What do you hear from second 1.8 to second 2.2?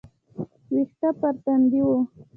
وه.